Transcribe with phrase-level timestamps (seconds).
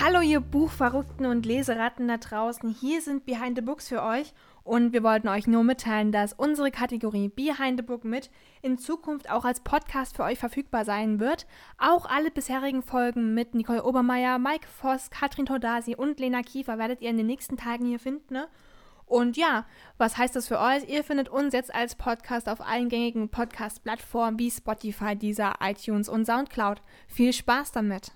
[0.00, 4.34] Hallo ihr Buchverrückten und Leseratten da draußen, hier sind Behind the Books für euch
[4.64, 8.28] und wir wollten euch nur mitteilen, dass unsere Kategorie Behind the Book mit
[8.60, 11.46] in Zukunft auch als Podcast für euch verfügbar sein wird.
[11.78, 17.00] Auch alle bisherigen Folgen mit Nicole Obermeier, Mike Voss, Katrin Todasi und Lena Kiefer werdet
[17.00, 18.34] ihr in den nächsten Tagen hier finden.
[18.34, 18.48] Ne?
[19.06, 19.64] Und ja,
[19.96, 20.88] was heißt das für euch?
[20.88, 26.24] Ihr findet uns jetzt als Podcast auf allen gängigen Podcast-Plattformen wie Spotify, Deezer, iTunes und
[26.24, 26.82] Soundcloud.
[27.06, 28.10] Viel Spaß damit!